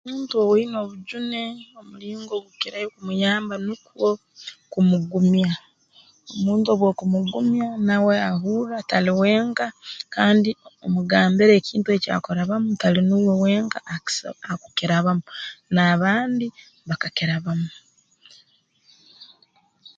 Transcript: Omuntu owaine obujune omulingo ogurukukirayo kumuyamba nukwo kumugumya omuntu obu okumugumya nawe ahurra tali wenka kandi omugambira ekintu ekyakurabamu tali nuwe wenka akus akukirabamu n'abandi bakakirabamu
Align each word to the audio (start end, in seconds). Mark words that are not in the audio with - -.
Omuntu 0.07 0.33
owaine 0.43 0.75
obujune 0.83 1.43
omulingo 1.79 2.31
ogurukukirayo 2.35 2.87
kumuyamba 2.95 3.53
nukwo 3.65 4.07
kumugumya 4.71 5.49
omuntu 6.33 6.67
obu 6.73 6.85
okumugumya 6.91 7.67
nawe 7.87 8.15
ahurra 8.29 8.77
tali 8.89 9.11
wenka 9.21 9.67
kandi 10.15 10.49
omugambira 10.85 11.51
ekintu 11.59 11.87
ekyakurabamu 11.91 12.69
tali 12.81 12.99
nuwe 13.03 13.33
wenka 13.43 13.79
akus 13.93 14.17
akukirabamu 14.51 15.23
n'abandi 15.73 16.47
bakakirabamu 16.87 17.69